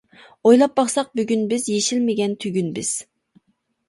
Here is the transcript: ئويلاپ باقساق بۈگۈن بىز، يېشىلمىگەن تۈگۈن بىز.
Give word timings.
ئويلاپ 0.51 0.71
باقساق 0.77 1.11
بۈگۈن 1.19 1.43
بىز، 1.51 1.67
يېشىلمىگەن 1.73 2.33
تۈگۈن 2.45 2.73
بىز. 2.79 2.91